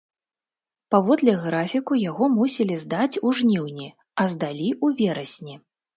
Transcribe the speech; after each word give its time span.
Паводле 0.93 1.35
графіку 1.43 1.93
яго 2.09 2.29
мусілі 2.37 2.77
здаць 2.85 3.19
у 3.27 3.35
жніўні, 3.41 3.87
а 4.25 4.27
здалі 4.33 4.69
ў 4.85 5.03
верасні. 5.03 5.55